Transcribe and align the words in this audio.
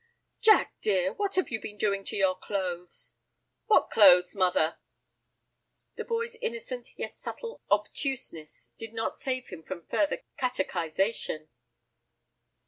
"Jack, 0.41 0.73
dear, 0.81 1.13
what 1.13 1.35
have 1.35 1.51
you 1.51 1.61
been 1.61 1.77
doing 1.77 2.03
to 2.05 2.15
your 2.15 2.35
clothes?" 2.35 3.13
"What 3.67 3.91
clothes, 3.91 4.33
mother?" 4.35 4.79
The 5.95 6.03
boy's 6.05 6.33
innocent 6.41 6.97
yet 6.97 7.15
subtle 7.15 7.61
obtuseness 7.69 8.71
did 8.79 8.93
not 8.93 9.13
save 9.13 9.49
him 9.49 9.61
from 9.61 9.85
further 9.85 10.23
catechisation. 10.39 11.49